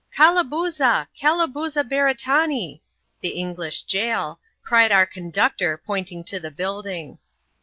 [0.17, 1.07] "Calabooza!
[1.15, 2.81] Calabooza Beretanee!"
[3.21, 7.19] (the English Jai!)^ cried our conductor, pointing to the building.